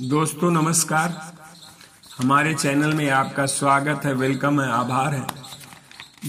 दोस्तों, 0.00 0.50
नमस्कार। 0.50 1.32
हमारे 2.18 2.54
चैनल 2.54 2.92
में 2.92 3.10
आपका 3.10 3.46
स्वागत 3.46 4.04
है, 4.04 4.14
वेलकम 4.14 4.60
है, 4.60 4.68
आभार 4.70 5.14
है। 5.14 5.26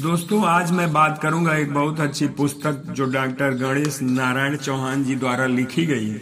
दोस्तों, 0.01 0.45
आज 0.45 0.71
मैं 0.71 0.93
बात 0.93 1.19
करूँगा 1.21 1.55
एक 1.55 1.73
बहुत 1.73 1.99
अच्छी 1.99 2.27
पुस्तक 2.27 2.83
जो 2.89 3.05
डॉक्टर 3.05 3.51
गणेश 3.51 4.01
नारायण 4.01 4.57
चौहान 4.57 5.03
जी 5.03 5.15
द्वारा 5.15 5.45
लिखी 5.45 5.85
गई 5.85 6.09
है, 6.09 6.21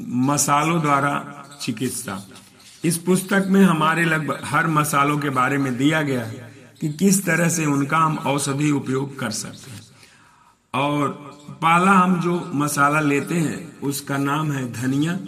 मसालों 0.00 0.80
द्वारा 0.82 1.44
चिकित्सा। 1.60 2.26
इस 2.84 2.98
पुस्तक 2.98 3.46
में 3.48 3.64
हमारे 3.64 4.04
लगभग 4.04 4.40
हर 4.44 4.66
मसालों 4.66 5.18
के 5.18 5.30
बारे 5.30 5.58
में 5.58 5.76
दिया 5.76 6.02
गया 6.02 6.24
है 6.24 6.52
कि 6.80 6.92
किस 6.92 7.24
तरह 7.26 7.48
से 7.48 7.66
उनका 7.66 7.98
हम 7.98 8.18
औषधि 8.18 8.70
उपयोग 8.70 9.18
कर 9.18 9.30
सकते 9.30 9.70
हैं। 9.70 9.80
और 10.74 11.08
पहला 11.50 11.90
हम 11.90 12.20
जो 12.20 12.50
मसाला 12.54 13.00
लेते 13.00 13.34
हैं, 13.34 13.80
उसका 13.80 14.16
नाम 14.18 14.52
है 14.52 14.72
धनिया। 14.72 15.18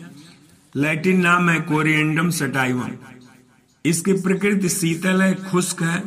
लैटिन 0.76 1.20
नाम 1.20 1.48
है 1.50 1.60
कोरिएंडम 1.62 2.30
सटाइवम। 2.30 2.90
इसकी 3.84 4.12
प्रकृति 4.22 4.68
शीतल 4.68 5.22
है, 5.22 5.34
खुश्क 5.42 5.82
है 5.82 6.02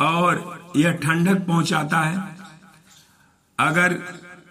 और 0.00 0.72
यह 0.76 0.92
ठंडक 0.94 1.46
पहुंचाता 1.46 2.00
है। 2.00 2.36
अगर 3.58 3.98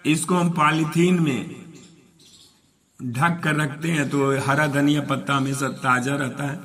इसको 0.06 0.34
हम 0.34 0.50
पॉलीथीन 0.52 1.20
में 1.20 1.64
ढक 3.00 3.40
कर 3.44 3.56
रखते 3.56 3.90
हैं 3.90 4.08
तो 4.10 4.30
हरा 4.40 4.66
धनिया 4.68 5.00
पत्ता 5.00 5.36
हमेशा 5.36 5.68
ताज़ा 5.80 6.14
रहता 6.16 6.44
है। 6.44 6.58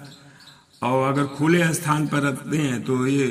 और 0.82 1.08
अगर 1.08 1.26
खुले 1.30 1.74
स्थान 1.74 2.08
पर 2.08 2.22
रखते 2.24 2.58
हैं 2.58 2.82
तो 2.84 3.06
ये 3.08 3.28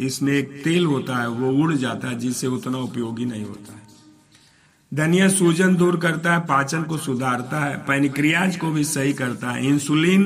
इसमें 0.00 0.32
एक 0.32 0.60
तेल 0.64 0.86
होता 0.86 1.16
है, 1.16 1.28
वो 1.30 1.50
उड़ 1.54 1.72
जाता 1.74 2.08
है, 2.08 2.18
जिससे 2.18 2.46
उतना 2.48 2.78
उपयोगी 2.80 3.24
नहीं 3.24 3.44
होता 3.44 3.72
है। 3.72 3.82
धनिया 4.94 5.28
सूजन 5.28 5.74
दूर 5.76 5.96
करता 5.96 6.32
है, 6.32 6.40
पाचन 6.40 6.82
को 6.82 6.96
सुधारता 6.96 7.60
है, 7.60 7.76
पैनिक्रियाज 7.76 8.56
को 8.56 8.70
भी 8.70 8.84
सही 8.84 9.12
करता 9.12 9.50
है। 9.50 9.66
इंसुलिन 9.66 10.24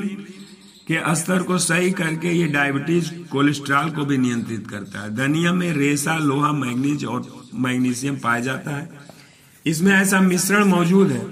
के 0.87 1.15
स्तर 1.15 1.43
को 1.43 1.57
सही 1.57 1.91
करके 1.91 2.31
ये 2.31 2.47
डायबिटीज़ 2.47 3.11
कोलेस्ट्रॉल 3.31 3.89
को 3.89 4.05
भी 4.05 4.17
नियंत्रित 4.17 4.67
करता 4.69 5.01
है। 5.01 5.15
धनिया 5.15 5.53
में 5.53 5.71
रेसा 5.73 6.17
लोहा, 6.17 6.51
मैग्नीज 6.51 7.05
और 7.05 7.27
मैग्नीशियम 7.55 8.15
पाया 8.15 8.39
जाता 8.39 8.71
है। 8.71 8.89
इसमें 9.65 9.93
ऐसा 9.93 10.21
मिश्रण 10.21 10.63
मौजूद 10.63 11.11
है 11.11 11.25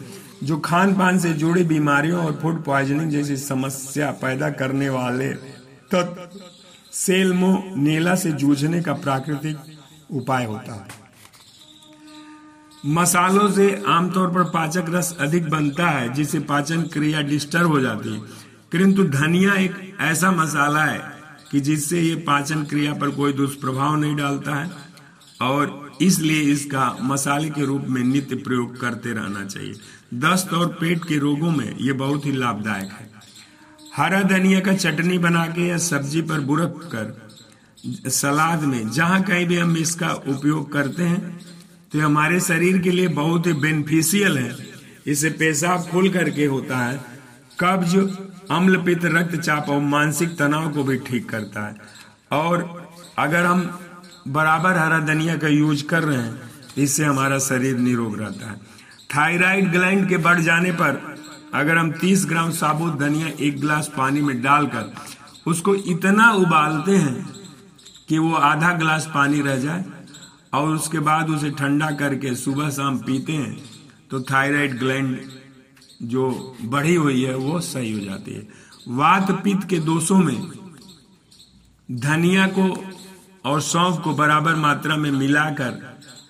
जो 0.43 0.57
खान 0.57 0.93
पान 0.95 1.19
से 1.19 1.33
जुड़ी 1.33 1.63
बीमारियों 1.63 2.25
और 2.25 2.39
फ़ूड 2.41 2.63
पॉइजनिंग 2.63 3.11
जैसी 3.11 3.37
समस्या 3.37 4.11
पैदा 4.11 4.49
करने 4.49 4.89
वाले 4.89 5.29
तत्व 5.91 6.39
सेलमो 6.91 7.63
नीला 7.77 8.15
से 8.15 8.31
जूझने 8.31 8.81
का 8.81 8.93
प्राकृतिक 8.93 9.57
उपाय 10.11 10.45
होता 10.45 10.73
है। 10.73 11.06
मसालों 12.85 13.49
से 13.51 13.83
आमतौर 13.87 14.27
पर 14.27 14.43
पाचक 14.43 14.85
रस 14.89 15.15
अधिक 15.19 15.49
बनता 15.49 15.89
है, 15.89 16.13
जिससे 16.13 16.39
पाचन 16.39 16.81
क्रिया 16.81 17.21
डिस्टर्ब 17.21 17.67
हो 17.67 17.79
जाती 17.79 18.13
है। 18.13 18.19
किंतु 18.71 19.03
धनिया 19.03 19.53
एक 19.53 19.97
ऐसा 20.01 20.31
मसाला 20.31 20.83
है 20.83 20.99
कि 21.51 21.59
जिससे 21.59 22.01
ये 22.01 22.15
पाचन 22.15 22.63
क्रिया 22.63 22.93
पर 22.93 23.09
कोई 23.09 23.33
दुष्प्रभाव 23.33 23.95
नहीं 23.95 24.15
डालता 24.15 24.55
है, 24.55 24.71
और 25.41 25.97
इसलिए 26.01 26.41
इसका 26.41 26.95
मसाले 27.01 27.49
के 27.49 27.65
रूप 27.65 27.85
में 27.89 28.03
नित्य 28.03 28.35
प्रयोग 28.35 28.79
करते 28.79 29.13
रहना 29.13 29.45
चाहिए। 29.45 29.73
दस्त 30.13 30.53
और 30.53 30.67
पेट 30.67 31.05
के 31.05 31.17
रोगों 31.17 31.51
में 31.51 31.77
ये 31.77 31.93
बहुत 31.93 32.25
ही 32.25 32.31
लाभदायक 32.31 32.91
है। 32.91 33.09
हरा 33.97 34.21
धनिया 34.21 34.59
का 34.59 34.73
चटनी 34.73 35.17
बना 35.17 35.45
के 35.45 35.67
या 35.67 35.77
सब्ज़ी 35.77 36.21
पर 36.21 36.39
बुरक 36.39 36.89
कर 36.95 38.09
सलाद 38.09 38.63
में, 38.63 38.89
जहाँ 38.89 39.21
कहीं 39.23 39.45
भी 39.45 39.57
हम 39.57 39.77
इसका 39.77 40.09
उपयोग 40.09 40.71
करते 40.71 41.03
हैं 41.03 41.39
तो 41.91 41.99
हमारे 42.01 42.39
शरीर 42.39 42.77
के 42.77 42.91
लिए 42.91 43.07
बहुत 43.07 43.47
ही 43.47 43.53
बेनिफिशियल 43.53 44.37
है। 44.37 44.55
इसे 45.07 45.29
पेशाब 45.29 45.81
खुल 45.81 46.09
करके 46.09 46.45
होता 46.45 46.77
है। 46.77 46.97
कब्ज 47.59 47.95
अम्ल 48.51 48.77
पित्त 48.77 49.05
रक्तचाप 49.05 49.69
और 49.69 49.79
मानसिक 49.81 50.37
तनाव 50.39 50.69
को 50.71 50.83
भी 50.83 50.97
ठीक 50.97 51.29
करता 51.29 51.67
है। 51.67 51.75
और 52.31 52.89
अगर 53.19 53.45
हम 53.45 53.79
बराबर 54.27 54.77
हरा 54.77 54.99
धनिया 54.99 55.37
का 55.37 55.47
यूज़ 55.47 55.85
कर 55.85 56.03
रहे 56.03 56.17
हैं, 56.17 56.41
इससे 56.77 57.03
हमारा 57.03 57.39
शरीर 57.39 57.77
निरोग 57.77 58.19
रहता 58.19 58.49
है। 58.51 58.55
थायराइड 59.15 59.71
ग्लैंड 59.71 60.07
के 60.09 60.17
बढ़ 60.17 60.39
जाने 60.39 60.71
पर 60.71 61.15
अगर 61.53 61.77
हम 61.77 61.91
30 61.91 62.25
ग्राम 62.25 62.51
साबुत 62.51 62.99
धनिया 62.99 63.27
एक 63.39 63.59
गिलास 63.61 63.91
पानी 63.97 64.21
में 64.21 64.41
डालकर 64.41 64.93
उसको 65.47 65.75
इतना 65.75 66.31
उबालते 66.31 66.95
हैं 66.95 67.25
कि 68.09 68.17
वो 68.17 68.33
आधा 68.33 68.71
गिलास 68.73 69.09
पानी 69.13 69.41
रह 69.41 69.55
जाए 69.55 69.85
और 70.53 70.75
उसके 70.75 70.99
बाद 70.99 71.29
उसे 71.29 71.49
ठंडा 71.51 71.89
करके 71.93 72.35
सुबह 72.35 72.69
शाम 72.69 72.97
पीते 72.99 73.33
हैं 73.33 73.57
तो 74.11 74.21
थायराइड 74.21 74.77
ग्लैंड 74.79 75.19
जो 76.03 76.55
बढ़ी 76.65 76.95
हुई 76.95 77.23
है, 77.23 77.35
वो 77.35 77.59
सही 77.61 77.91
हो 77.91 77.99
जाती 77.99 78.33
है। 78.33 78.47
वात 78.89 79.31
पित्त 79.43 79.67
के 79.69 79.79
दोषों 79.79 80.17
में 80.17 80.37
धनिया 81.89 82.47
को 82.49 82.67
और 83.45 83.61
सौंफ 83.61 84.01
को 84.03 84.13
बराबर 84.13 84.55
मात्रा 84.55 84.95
में 84.95 85.11
मिलाकर 85.11 85.79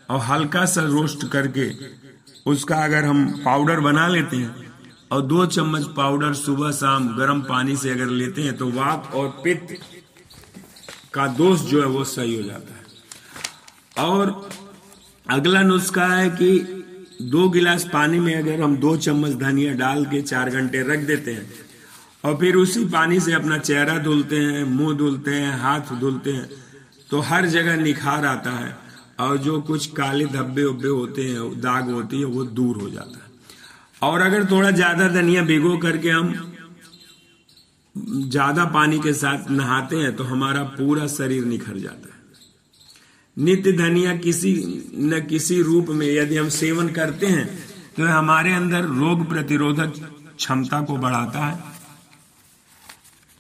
और 0.09 0.19
हल्का 0.19 0.65
सा 0.65 0.81
रोस्ट 0.85 1.27
करके 1.27 1.69
उसका 2.45 2.83
अगर 2.83 3.05
हम 3.05 3.27
पाउडर 3.45 3.79
बना 3.79 4.07
लेते 4.07 4.37
हैं 4.37 4.71
और 5.11 5.21
दो 5.21 5.45
चम्मच 5.45 5.85
पाउडर 5.97 6.33
सुबह 6.33 6.71
शाम 6.71 7.07
गर्म 7.17 7.41
पानी 7.41 7.75
से 7.77 7.89
अगर 7.89 8.09
लेते 8.13 8.41
हैं 8.41 8.55
तो 8.57 8.69
वात 8.71 9.11
और 9.15 9.27
पित्त 9.43 9.75
का 11.13 11.27
दोष 11.33 11.59
जो 11.61 11.81
है, 11.81 11.87
वो 11.87 12.03
सही 12.05 12.35
हो 12.35 12.43
जाता 12.43 12.73
है। 12.73 12.85
और 13.99 14.49
अगला 15.25 15.61
नुस्खा 15.63 16.05
है 16.07 16.29
कि 16.31 16.49
दो 17.23 17.47
गिलास 17.49 17.83
पानी 17.93 18.19
में 18.19 18.33
अगर 18.35 18.61
हम 18.61 18.75
दो 18.77 18.95
चम्मच 18.97 19.31
धनिया 19.37 19.73
डाल 19.75 20.05
के 20.05 20.21
चार 20.23 20.49
घंटे 20.51 20.81
रख 20.87 21.05
देते 21.05 21.31
हैं 21.33 21.49
और 22.23 22.35
फिर 22.37 22.55
उसी 22.55 22.83
पानी 22.87 23.19
से 23.19 23.33
अपना 23.33 23.57
चेहरा 23.59 23.97
धुलते 23.99 24.35
हैं, 24.35 24.63
मुँह 24.65 24.97
धुलते 24.97 25.31
हैं, 25.31 25.51
हाथ 25.59 25.93
धुलते 25.99 26.31
हैं 26.31 26.49
तो 27.09 27.19
हर 27.21 27.45
जगह 27.47 27.75
निखार 27.77 28.25
आता 28.25 28.51
है 28.51 28.75
और 29.19 29.37
जो 29.39 29.61
कुछ 29.61 29.85
काले 29.93 30.25
धब्बे 30.27 30.63
उब्बे 30.63 30.87
होते 30.89 31.21
हैं, 31.23 31.59
दाग 31.61 31.89
होती 31.91 32.19
है, 32.19 32.25
वो 32.25 32.43
दूर 32.43 32.81
हो 32.81 32.89
जाता 32.89 33.17
है। 33.17 33.25
और 34.01 34.21
अगर 34.21 34.45
थोड़ा 34.51 34.71
ज़्यादा 34.71 35.07
धनिया 35.11 35.43
भिगो 35.43 35.77
करके 35.77 36.09
हम 36.09 36.33
ज़्यादा 37.95 38.65
पानी 38.73 38.99
के 38.99 39.13
साथ 39.15 39.49
नहाते 39.51 39.95
हैं 39.97 40.15
तो 40.15 40.23
हमारा 40.25 40.63
पूरा 40.73 41.07
शरीर 41.09 41.45
निखर 41.45 41.77
जाता 41.79 42.09
है। 42.09 42.16
नित्य 43.37 43.71
धनिया 43.71 44.15
किसी 44.17 44.53
न 44.95 45.19
किसी 45.29 45.61
रूप 45.61 45.89
में 45.89 46.05
यदि 46.07 46.37
हम 46.37 46.49
सेवन 46.49 46.87
करते 46.89 47.27
हैं 47.27 47.47
तो 47.97 48.07
हमारे 48.07 48.53
अंदर 48.53 48.85
रोग 48.95 49.27
प्रतिरोधक 49.29 49.93
क्षमता 50.37 50.81
को 50.81 50.97
बढ़ाता 50.97 51.45
है। 51.45 51.59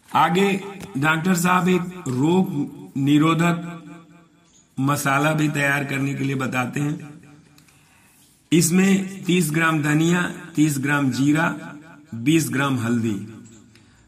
आगे 0.09 0.49
डॉक्टर 0.97 1.35
साहब 1.35 1.67
एक 1.69 2.03
रोग 2.07 2.47
निरोधक 2.97 3.73
मसाला 4.77 5.31
भी 5.33 5.47
तैयार 5.49 5.83
करने 5.83 6.13
के 6.13 6.23
लिए 6.23 6.35
बताते 6.35 6.79
हैं। 6.79 7.09
इसमें 8.51 9.23
30 9.25 9.51
ग्राम 9.51 9.81
धनिया 9.83 10.21
30 10.55 10.77
ग्राम 10.79 11.09
जीरा 11.11 11.47
20 12.23 12.49
ग्राम 12.49 12.77
हल्दी 12.79 13.15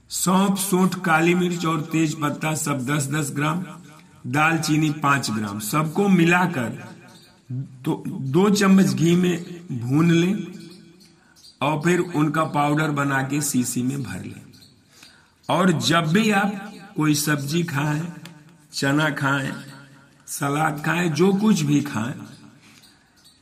सौंप 0.09 0.57
सोठ, 0.57 0.95
काली 0.95 1.33
मिर्च 1.35 1.65
और 1.65 1.81
तेज 1.91 2.13
पत्ता 2.21 2.53
सब 2.55 2.85
10-10 2.87 3.31
ग्राम 3.35 3.63
दालचीनी 4.27 4.89
पाँच 5.03 5.29
ग्राम। 5.31 5.59
सबको 5.61 6.07
मिलाकर 6.09 6.69
तो 7.85 8.03
दो 8.07 8.49
चम्मच 8.49 8.93
घी 8.93 9.15
में 9.15 9.45
भून 9.79 10.11
लें 10.11 10.35
और 11.61 11.81
फिर 11.81 11.99
उनका 11.99 12.43
पाउडर 12.51 12.91
बना 12.91 13.21
के 13.23 13.41
सीसी 13.41 13.83
में 13.83 14.01
भर 14.03 14.23
लें। 14.23 14.41
और 15.49 15.71
जब 15.71 16.07
भी 16.07 16.29
आप 16.31 16.73
कोई 16.95 17.15
सब्ज़ी 17.15 17.63
खाएँ, 17.63 18.01
चना 18.73 19.09
खाएँ, 19.11 19.51
सलाद 20.27 20.83
खाएँ, 20.85 21.09
जो 21.09 21.31
कुछ 21.33 21.61
भी 21.61 21.81
खाएँ, 21.81 22.13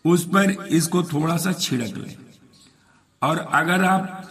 उस 0.05 0.25
पर 0.25 0.51
इसको 0.71 1.03
थोड़ा 1.03 1.37
सा 1.37 1.53
छिड़क 1.53 1.97
लें। 1.97 2.15
और 3.21 3.37
अगर 3.37 3.83
आप 3.83 4.23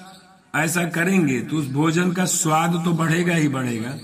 ऐसा 0.54 0.84
करेंगे 0.88 1.40
तो 1.40 1.56
उस 1.56 1.66
भोजन 1.70 2.12
का 2.12 2.24
स्वाद 2.24 2.82
तो 2.84 2.92
बढ़ेगा 2.94 3.34
ही 3.34 3.48
बढ़ेगा। 3.48 3.98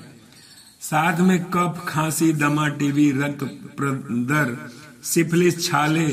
साथ 0.82 1.20
में 1.20 1.44
कफ, 1.46 1.84
खांसी, 1.88 2.32
दमा, 2.32 2.68
टीबी, 2.68 3.10
रक्त 3.12 3.42
प्रदर, 3.78 4.56
सिफिलिस, 5.04 5.66
छाले, 5.66 6.06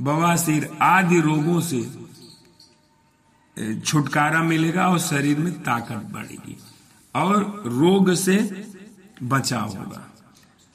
बवासीर 0.00 0.68
आदि 0.82 1.20
रोगों 1.20 1.60
से 1.60 1.80
छुटकारा 3.80 4.42
मिलेगा 4.42 4.88
और 4.88 4.98
शरीर 4.98 5.38
में 5.38 5.52
ताकत 5.62 6.08
बढ़ेगी 6.12 6.56
और 7.14 7.62
रोग 7.66 8.12
से 8.14 8.36
बचाव 9.22 9.68
होगा। 9.68 10.02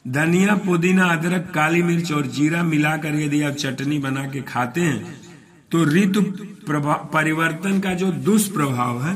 धनिया, 0.05 0.55
पुदीना, 0.55 1.05
अदरक, 1.07 1.51
काली 1.55 1.81
मिर्च 1.83 2.11
और 2.11 2.27
जीरा 2.27 2.63
मिलाकर 2.63 3.15
यदि 3.15 3.41
आप 3.41 3.53
चटनी 3.53 3.97
बना 3.99 4.23
के 4.27 4.41
खाते 4.43 4.81
हैं 4.81 5.19
तो 5.71 5.83
ऋतु 5.85 6.21
परिवर्तन 7.13 7.79
का 7.79 7.93
जो 7.93 8.11
दुष्प्रभाव 8.11 9.03
है, 9.03 9.15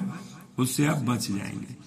उससे 0.57 0.85
आप 0.85 0.97
बच 0.97 1.27
जाएँगे। 1.27 1.82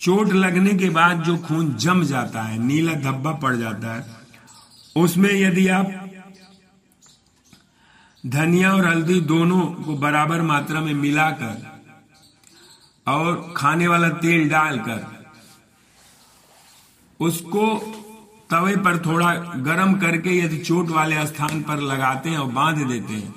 चोट 0.00 0.32
लगने 0.32 0.74
के 0.74 0.88
बाद 0.90 1.22
जो 1.22 1.36
खून 1.38 1.74
जम 1.74 2.02
जाता 2.04 2.42
है, 2.42 2.58
नीला 2.58 2.92
धब्बा 3.02 3.32
पड़ 3.32 3.54
जाता 3.56 3.94
है, 3.94 4.04
उसमें 4.96 5.30
यदि 5.30 5.66
आप 5.68 5.86
धनिया 8.24 8.72
और 8.72 8.86
हल्दी 8.86 9.20
दोनों 9.20 9.60
को 9.82 9.96
बराबर 9.96 10.42
मात्रा 10.42 10.80
में 10.80 10.94
मिलाकर 10.94 11.66
और 13.06 13.54
खाने 13.56 13.88
वाला 13.88 14.08
तेल 14.18 14.48
डालकर 14.48 15.06
उसको 17.20 17.66
तवे 18.50 18.76
पर 18.76 18.98
थोड़ा 19.06 19.34
गर्म 19.64 19.98
करके 20.00 20.38
यदि 20.38 20.58
चोट 20.58 20.90
वाले 20.90 21.26
स्थान 21.26 21.62
पर 21.62 21.80
लगाते 21.82 22.30
हैं 22.30 22.38
और 22.38 22.50
बाँध 22.52 22.86
देते 22.88 23.14
हैं 23.14 23.34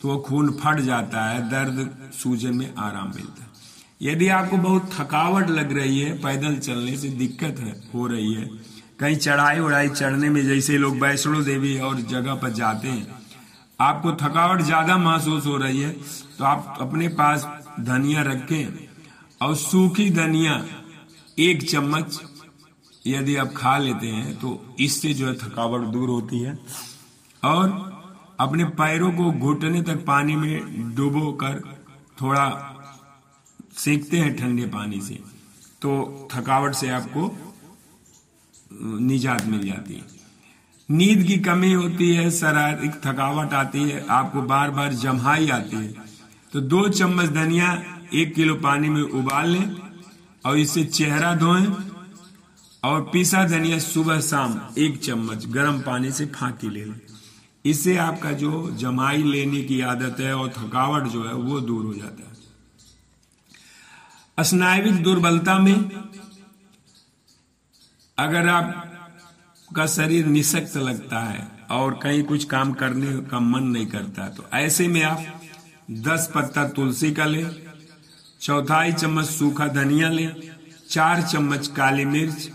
तो 0.00 0.08
वो 0.08 0.18
खून 0.18 0.50
फट 0.52 0.80
जाता 0.80 1.24
है, 1.24 1.48
दर्द 1.50 2.10
सूजन 2.14 2.56
में 2.56 2.74
आराम 2.74 3.12
मिलता 3.16 3.42
है। 3.42 3.49
यदि 4.00 4.28
आपको 4.30 4.56
बहुत 4.58 4.90
थकावट 4.92 5.50
लग 5.50 5.72
रही 5.72 6.00
है, 6.00 6.12
पैदल 6.18 6.56
चलने 6.58 6.96
से 6.96 7.08
दिक्कत 7.10 7.58
है, 7.60 7.72
हो 7.94 8.06
रही 8.06 8.32
है। 8.34 8.44
कहीं 9.00 9.16
चढ़ाई 9.18 9.58
उड़ाई 9.58 9.88
चढ़ने 9.90 10.28
में 10.30 10.42
जैसे 10.44 10.78
लोग 10.78 10.96
वैष्णो 10.98 11.40
देवी 11.42 11.78
और 11.80 12.00
जगह 12.02 12.34
पर 12.34 12.50
जाते 12.52 12.88
हैं, 12.88 13.06
आपको 13.80 14.12
थकावट 14.18 14.62
ज़्यादा 14.62 14.96
महसूस 14.98 15.46
हो 15.46 15.56
रही 15.56 15.80
है 15.80 15.90
तो 16.38 16.44
आप 16.44 16.76
अपने 16.80 17.08
पास 17.10 17.46
धनिया 17.80 18.22
रखें 18.22 18.88
और 19.40 19.54
सूखी 19.56 20.08
धनिया 20.10 20.62
एक 21.38 21.62
चम्मच 21.70 22.20
यदि 23.04 23.36
आप 23.36 23.52
खा 23.56 23.76
लेते 23.78 24.06
हैं 24.08 24.34
तो 24.38 24.58
इससे 24.80 25.12
जो 25.14 25.26
है 25.26 25.34
थकावट 25.36 25.86
दूर 25.88 26.08
होती 26.08 26.40
है। 26.40 26.58
और 27.42 27.68
अपने 28.40 28.64
पैरों 28.76 29.10
को 29.12 29.30
घुटने 29.32 29.82
तक 29.82 30.04
पानी 30.06 30.36
में 30.36 30.94
डुबो 30.94 31.32
कर 31.34 31.60
थोड़ा 32.22 32.46
सेकते 33.80 34.18
हैं 34.18 34.36
ठंडे 34.36 34.66
पानी 34.68 35.00
से 35.00 35.14
तो 35.82 35.92
थकावट 36.32 36.74
से 36.74 36.88
आपको 36.90 37.22
निजात 39.00 39.46
मिल 39.46 39.66
जाती 39.66 39.94
है। 39.94 40.04
नींद 40.88 41.22
की 41.26 41.36
कमी 41.38 41.72
होती 41.72 42.08
है 42.14 42.30
शारीरिक 42.30 42.94
थकावट 43.04 43.52
आती 43.54 43.82
है, 43.82 44.04
आपको 44.08 44.42
बार 44.42 44.70
बार 44.70 44.92
जमहाई 44.94 45.48
आती 45.50 45.76
है। 45.76 45.94
तो 46.52 46.60
दो 46.62 46.88
चम्मच 46.88 47.28
धनिया, 47.30 47.68
एक 48.14 48.34
किलो 48.34 48.54
पानी 48.54 48.88
में 48.88 49.02
उबाल 49.02 49.48
लें 49.48 49.76
और 50.44 50.58
इससे 50.58 50.84
चेहरा 50.84 51.34
धोएँ 51.36 51.66
और 52.82 53.00
पीसा 53.12 53.44
धनिया 53.48 53.78
सुबह 53.78 54.20
शाम 54.20 54.60
एक 54.78 54.98
चम्मच 55.00 55.46
गर्म 55.48 55.80
पानी 55.80 56.10
से 56.12 56.26
फांकी 56.28 56.68
ले 56.70 56.84
लें। 56.84 57.00
इससे 57.64 57.96
आपका 57.98 58.32
जो 58.32 58.50
जमाई 58.76 59.22
लेने 59.24 59.62
की 59.62 59.80
आदत 59.80 60.20
है 60.20 60.34
और 60.36 60.48
थकावट 60.48 61.08
जो 61.08 61.24
है, 61.24 61.34
वो 61.34 61.60
दूर 61.60 61.84
हो 61.84 61.94
जाता 61.94 62.22
है। 62.22 62.29
स्नायविक 64.42 65.02
दुर्बलता 65.02 65.58
में 65.58 65.90
अगर 68.18 68.48
आप 68.48 68.86
का 69.76 69.86
शरीर 69.86 70.26
निशक्त 70.26 70.76
लगता 70.76 71.18
है 71.20 71.48
और 71.70 71.98
कहीं 72.02 72.22
कुछ 72.22 72.44
काम 72.44 72.72
करने 72.72 73.16
का 73.20 73.40
मन 73.40 73.62
नहीं 73.62 73.86
करता 73.86 74.28
तो 74.28 74.44
ऐसे 74.54 74.88
में 74.88 75.02
आप 75.02 75.40
10 75.90 76.26
पत्ता 76.34 76.68
तुलसी 76.68 77.12
का 77.12 77.24
लें, 77.24 77.62
चौथाई 78.40 78.92
चम्मच 78.92 79.26
सूखा 79.26 79.66
धनिया 79.66 80.08
लें, 80.08 80.50
चार 80.90 81.22
चम्मच 81.22 81.66
काली 81.68 82.04
मिर्च 82.04 82.50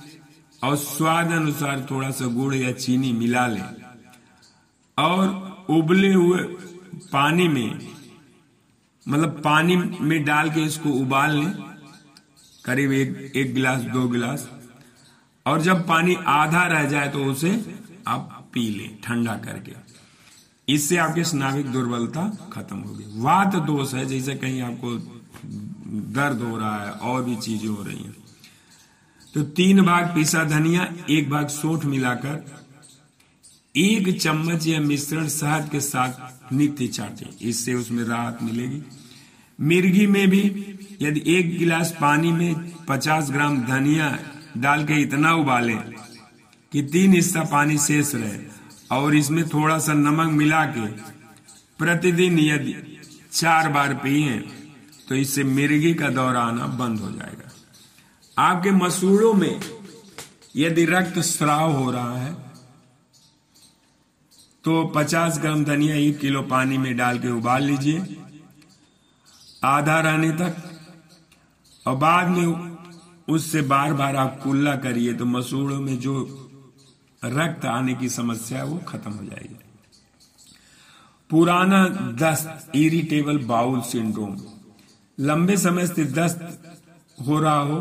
और 0.63 0.75
स्वाद 0.75 1.31
अनुसार 1.31 1.87
थोड़ा 1.91 2.11
सा 2.11 2.25
गुड़ 2.25 2.55
या 2.55 2.71
चीनी 2.71 3.11
मिला 3.13 3.47
लें। 3.47 3.75
और 4.97 5.65
उबले 5.69 6.13
हुए 6.13 6.43
पानी 7.13 7.47
में 7.47 7.95
मतलब 9.07 9.29
पानी 9.29 9.75
में 9.75 10.23
डाल 10.25 10.49
के 10.49 10.61
इसको 10.61 10.89
उबाल 10.89 11.37
लें 11.37 11.74
करीब 12.65 12.91
एक 12.91 13.31
एक 13.35 13.53
गिलास, 13.53 13.81
दो 13.83 14.07
गिलास। 14.09 14.47
और 15.45 15.61
जब 15.61 15.87
पानी 15.87 16.15
आधा 16.27 16.65
रह 16.67 16.85
जाए 16.85 17.09
तो 17.09 17.23
उसे 17.25 17.49
आप 18.07 18.49
पी 18.53 18.69
लें, 18.69 18.97
ठंडा 19.01 19.35
करके। 19.37 19.73
इससे 20.67 20.97
आपकी 20.97 21.23
स्नाविक 21.23 21.71
दुर्बलता 21.71 22.27
खत्म 22.53 22.77
होगी। 22.77 23.03
वात 23.21 23.55
दोष 23.65 23.93
है, 23.93 24.05
जैसे 24.05 24.35
कहीं 24.35 24.61
आपको 24.61 24.95
दर्द 26.13 26.41
हो 26.41 26.57
रहा 26.57 26.83
है, 26.83 26.91
और 26.91 27.23
भी 27.23 27.35
चीज़ें 27.35 27.67
हो 27.67 27.83
रही 27.83 28.03
हैं। 28.03 28.15
तो 29.33 29.43
तीन 29.53 29.81
भाग 29.81 30.13
पीसा 30.15 30.43
धनिया, 30.43 30.87
एक 31.09 31.29
भाग 31.29 31.47
सोठ 31.47 31.85
मिलाकर 31.85 32.45
एक 33.75 34.09
चम्मच 34.21 34.67
या 34.67 34.79
मिश्रण 34.79 35.27
शहद 35.27 35.69
के 35.69 35.79
साथ 35.81 36.53
नित्य 36.53 36.87
चाटे। 36.87 37.29
इससे 37.41 37.73
उसमें 37.73 38.03
राहत 38.03 38.39
मिलेगी। 38.43 38.81
मिर्गी 39.59 40.05
में 40.07 40.27
भी 40.29 40.41
यदि 41.01 41.21
एक 41.27 41.57
गिलास 41.57 41.91
पानी 41.91 42.31
में 42.31 42.73
50 42.89 43.29
ग्राम 43.31 43.57
धनिया 43.65 44.17
डाल 44.57 44.83
के 44.85 45.01
इतना 45.01 45.33
उबालें 45.33 45.77
कि 46.71 46.81
तीन 46.83 47.13
हिस्सा 47.13 47.43
पानी 47.43 47.77
शेष 47.77 48.15
रहे 48.15 48.37
और 48.91 49.15
इसमें 49.15 49.47
थोड़ा 49.49 49.77
सा 49.79 49.93
नमक 49.93 50.31
मिला 50.31 50.65
के 50.65 50.87
प्रतिदिन 51.79 52.39
यदि 52.39 52.75
चार 53.31 53.69
बार 53.69 53.93
पिए 53.93 54.37
तो 55.09 55.15
इससे 55.15 55.43
मिर्गी 55.43 55.93
का 55.93 56.09
दौरा 56.09 56.41
आना 56.41 56.67
बंद 56.77 56.99
हो 56.99 57.11
जाएगा। 57.11 57.51
आपके 58.37 58.71
मसूड़ों 58.71 59.33
में 59.33 59.61
यदि 60.55 60.85
रक्त 60.85 61.19
स्राव 61.19 61.71
हो 61.71 61.91
रहा 61.91 62.17
है 62.17 62.33
तो 64.63 64.93
50 64.95 65.37
ग्राम 65.37 65.63
धनिया 65.65 65.95
एक 65.95 66.19
किलो 66.19 66.41
पानी 66.41 66.77
में 66.77 66.95
डाल 66.97 67.19
के 67.19 67.31
उबाल 67.31 67.63
लीजिए। 67.63 67.99
आधा 69.65 69.99
रहने 69.99 70.31
तक। 70.31 70.55
और 71.85 71.95
बाद 71.95 72.27
में 72.27 72.47
उससे 73.27 73.61
बार 73.63 73.93
बार 73.93 74.15
आप 74.15 74.39
कुल्ला 74.43 74.75
करिए 74.75 75.13
तो 75.13 75.25
मसूड़ों 75.25 75.79
में 75.81 75.99
जो 75.99 76.15
रक्त 77.21 77.65
आने 77.65 77.93
की 77.93 78.09
समस्या 78.09 78.57
है 78.57 78.65
वो 78.65 78.77
खत्म 78.87 79.11
हो 79.11 79.25
जाएगी। 79.25 79.59
पुराना 81.29 81.85
दस्त 82.19 82.75
इरिटेबल 82.75 83.37
बाउल 83.45 83.81
सिंड्रोम 83.81 84.37
लंबे 85.17 85.57
समय 85.57 85.87
से 85.87 86.05
दस्त 86.13 86.41
हो 87.17 87.39
रहा 87.39 87.59
हो 87.59 87.77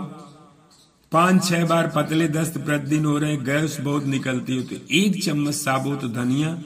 पाँच 1.12 1.44
छह 1.44 1.64
बार 1.66 1.86
पतले 1.96 2.28
दस्त 2.28 2.58
प्रतिदिन 2.58 3.04
हो 3.04 3.16
रहे 3.18 3.36
गैस 3.36 3.76
बहुत 3.80 4.04
निकलती 4.06 4.56
हो 4.56 4.62
तो 4.62 4.76
एक 4.90 5.22
चम्मच 5.24 5.54
साबुत 5.54 6.04
धनिया, 6.14 6.56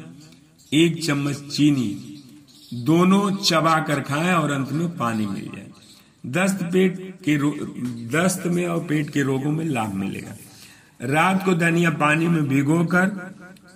एक 0.73 1.05
चम्मच 1.05 1.41
चीनी 1.49 1.91
दोनों 2.75 3.31
चबा 3.37 3.79
कर 3.81 4.01
खाएँ 4.01 4.35
और 4.35 4.51
अंत 4.51 4.73
में 4.73 4.89
पानी 4.97 5.27
मिल 5.27 5.45
जाए। 5.45 5.67
दस्त 6.27 6.63
पेट 6.63 7.19
के 7.29 7.37
दस्त 8.09 8.47
में 8.47 8.67
और 8.67 8.85
पेट 8.85 9.11
के 9.11 9.23
रोगों 9.23 9.53
में 9.53 9.65
लाभ 9.65 9.95
मिलेगा। 9.95 10.37
रात 11.01 11.45
को 11.45 11.55
धनिया 11.55 11.91
पानी 11.91 12.29
में 12.29 12.49
भिगोकर, 12.49 13.07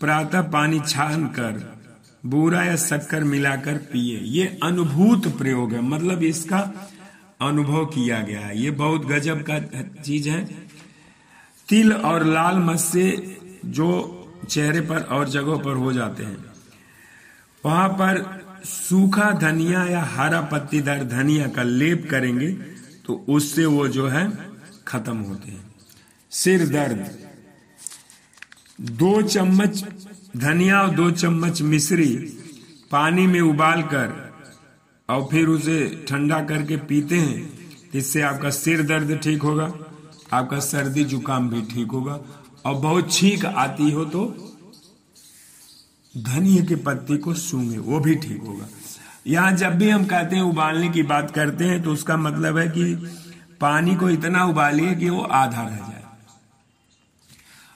प्रातः 0.00 0.42
पानी 0.42 0.80
छान 0.80 1.26
कर, 1.26 1.80
बूरा 2.26 2.62
या 2.64 2.76
शक्कर 2.76 3.24
मिलाकर 3.24 3.76
पिए। 3.76 4.18
ये 4.18 4.58
अनुभूत 4.62 5.26
प्रयोग 5.38 5.72
है। 5.72 5.80
मतलब 5.80 6.22
इसका 6.22 6.88
अनुभव 7.40 7.84
किया 7.84 8.20
गया 8.22 8.40
है। 8.40 8.58
ये 8.58 8.70
बहुत 8.70 9.06
गजब 9.06 9.44
का 9.50 9.58
चीज़ 10.02 10.28
है। 10.28 10.44
तिल 11.68 11.92
और 11.92 12.24
लाल 12.24 12.58
मस्से 12.58 13.38
जो 13.64 13.88
चेहरे 14.50 14.80
पर 14.80 15.02
और 15.02 15.28
जगहों 15.28 15.58
पर 15.58 15.74
हो 15.74 15.92
जाते 15.92 16.24
हैं, 16.24 16.44
वहाँ 17.64 17.88
पर 17.88 18.41
सूखा 18.64 19.30
धनिया 19.38 19.84
या 19.84 20.02
हरा 20.10 20.40
पत्तीदार 20.42 21.04
धनिया 21.04 21.46
का 21.46 21.62
लेप 21.62 22.06
करेंगे 22.10 22.50
तो 23.06 23.14
उससे 23.28 23.64
वो 23.66 23.86
जो 23.88 24.08
है, 24.08 24.26
खत्म 24.86 25.16
होते 25.18 25.50
हैं। 25.50 25.64
सिर 26.32 26.66
दर्द। 26.68 27.18
दो 28.80 29.20
चम्मच 29.22 29.84
धनिया 30.36 30.80
और 30.82 30.90
दो 30.90 31.10
चम्मच 31.10 31.62
मिश्री 31.62 32.14
पानी 32.90 33.26
में 33.26 33.40
उबाल 33.40 33.82
कर 33.84 34.12
और 35.08 35.26
फिर 35.30 35.48
उसे 35.48 36.04
ठंडा 36.08 36.40
करके 36.44 36.76
पीते 36.84 37.16
हैं 37.16 37.50
इससे 37.94 38.22
आपका 38.22 38.50
सिर 38.50 38.82
दर्द 38.82 39.18
ठीक 39.18 39.42
होगा, 39.42 39.72
आपका 40.32 40.58
सर्दी 40.60 41.04
जुकाम 41.04 41.50
भी 41.50 41.62
ठीक 41.64 41.90
होगा, 41.90 42.18
और 42.66 42.74
बहुत 42.74 43.12
छींक 43.12 43.44
आती 43.46 43.90
हो 43.90 44.04
तो 44.04 44.24
धनिया 46.14 46.64
के 46.64 46.76
पत्ती 46.76 47.16
को 47.18 47.34
सूँगे 47.34 47.78
वो 47.78 48.00
भी 48.00 48.14
ठीक 48.14 48.40
होगा। 48.42 48.66
यहाँ 49.26 49.52
जब 49.52 49.74
भी 49.74 49.88
हम 49.90 50.04
कहते 50.04 50.36
हैं 50.36 50.42
उबालने 50.42 50.88
की 50.88 51.02
बात 51.02 51.30
करते 51.30 51.64
हैं 51.64 51.82
तो 51.82 51.92
उसका 51.92 52.16
मतलब 52.16 52.58
है 52.58 52.68
कि 52.68 52.94
पानी 53.60 53.94
को 53.94 54.10
इतना 54.10 54.44
उबालिए 54.44 54.94
कि 54.94 55.10
वो 55.10 55.20
आधा 55.20 55.62
रह 55.62 55.76
जाए। 55.76 56.02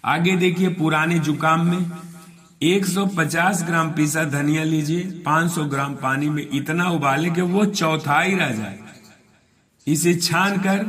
आगे 0.05 0.37
देखिए 0.37 0.69
पुराने 0.69 1.19
जुकाम 1.19 1.67
में 1.67 1.91
150 2.63 3.63
ग्राम 3.63 3.91
पीसा 3.93 4.25
धनिया 4.25 4.65
लीजिए 4.65 5.01
500 5.27 5.65
ग्राम 5.65 5.95
पानी 5.95 6.29
में 6.29 6.47
इतना 6.53 6.89
उबाले 6.91 7.31
कि 7.31 7.41
वो 7.41 7.65
चौथाई 7.65 8.35
रह 8.35 8.51
जाए। 8.51 8.79
इसे 9.87 10.15
छान 10.15 10.57
कर, 10.59 10.85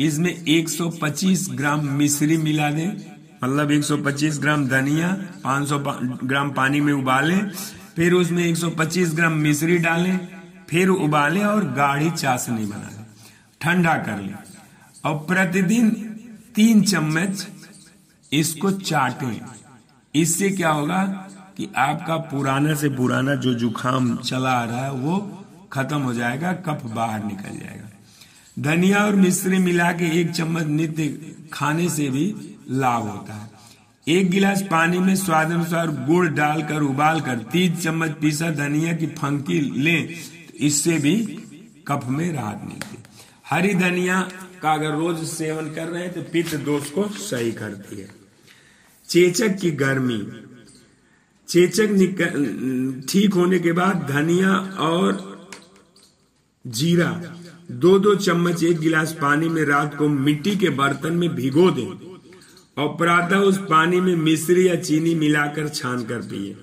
इसमें 0.00 0.44
125 0.46 1.48
ग्राम 1.50 1.88
मिश्री 1.88 2.36
मिला 2.36 2.70
दें। 2.70 3.17
मतलब 3.44 3.70
125 3.70 4.38
ग्राम 4.38 4.68
धनिया 4.68 5.08
500 5.44 5.78
ग्राम 6.24 6.50
पानी 6.50 6.80
में 6.80 6.92
उबालें, 6.92 7.50
फिर 7.96 8.12
उसमें 8.12 8.46
125 8.46 9.14
ग्राम 9.14 9.32
मिश्री 9.32 9.78
डालें, 9.78 10.28
फिर 10.68 10.88
उबालें 10.88 11.44
और 11.44 11.64
गाढ़ी 11.64 12.10
चाशनी 12.10 12.66
बना 12.66 12.90
लें। 12.96 13.06
ठंडा 13.60 13.94
कर 13.94 14.22
लें। 14.22 14.34
और 15.04 15.14
प्रतिदिन 15.14 15.90
तीन 16.54 16.82
चम्मच 16.82 17.48
इसको 18.32 18.70
चाटें। 18.70 19.40
इससे 20.14 20.50
क्या 20.50 20.70
होगा 20.70 21.04
कि 21.56 21.68
आपका 21.76 22.16
पुराना 22.16 22.74
से 22.74 22.88
पुराना 22.88 23.34
जो 23.34 23.54
जुखाम 23.54 24.16
चला 24.16 24.50
आ 24.50 24.64
रहा 24.64 24.84
है, 24.84 24.92
वो 24.92 25.44
खत्म 25.72 25.96
हो 25.96 26.14
जाएगा 26.14 26.52
कफ 26.52 26.82
बाहर 26.84 27.24
निकल 27.24 27.58
जाएगा। 27.58 27.88
धनिया 28.58 29.04
और 29.04 29.16
मिश्री 29.16 29.58
मिला 29.58 29.92
के 29.92 30.20
एक 30.20 30.30
चम्मच 30.30 30.64
नित्य 30.64 31.36
खाने 31.52 31.88
से 31.88 32.08
भी 32.08 32.47
लाभ 32.70 33.02
होता 33.02 33.34
है। 33.34 33.56
एक 34.06 34.30
गिलास 34.30 34.62
पानी 34.62 34.98
में 34.98 35.14
स्वाद 35.16 35.50
अनुसार 35.52 35.90
गुड़ 36.06 36.26
डालकर 36.28 36.82
उबाल 36.82 37.20
कर 37.20 37.38
तीस 37.52 37.82
चम्मच 37.82 38.10
पीसा 38.20 38.50
धनिया 38.50 38.92
की 38.92 39.06
फंकी 39.14 39.60
लें 39.82 40.06
तो 40.08 40.64
इससे 40.66 40.98
भी 40.98 41.16
कफ 41.88 42.06
में 42.08 42.32
राहत 42.32 42.60
मिलती 42.64 42.96
हरी 43.46 43.74
धनिया 43.74 44.20
का 44.62 44.72
अगर 44.72 44.94
रोज 44.94 45.24
सेवन 45.28 45.70
कर 45.74 45.88
रहे 45.88 46.02
हैं 46.02 46.12
तो 46.14 46.22
पित्त 46.32 46.54
दोष 46.64 46.90
को 46.90 47.08
सही 47.08 47.52
करती 47.52 48.00
है। 48.00 48.08
चेचक 49.08 49.56
की 49.56 49.70
गर्मी। 49.72 50.18
चेचक 51.48 53.04
ठीक 53.08 53.34
होने 53.34 53.58
के 53.58 53.72
बाद 53.72 54.06
धनिया 54.10 54.52
और 54.80 55.26
जीरा 56.64 57.10
दो 57.70 57.98
दो 57.98 58.14
चम्मच 58.16 58.62
एक 58.64 58.78
गिलास 58.78 59.12
पानी 59.12 59.48
में 59.48 59.64
रात 59.64 59.94
को 59.94 60.08
मिट्टी 60.08 60.56
के 60.56 60.70
बर्तन 60.76 61.12
में 61.12 61.28
भिगो 61.34 61.70
दें। 61.70 62.07
और 62.78 62.88
प्रातः 62.88 63.36
उस 63.36 63.58
पानी 63.58 64.00
में 64.00 64.16
मिश्री 64.16 64.68
या 64.68 64.74
चीनी 64.74 65.14
मिलाकर 65.14 65.68
छान 65.68 66.04
कर 66.04 66.18
पिए। 66.18 66.56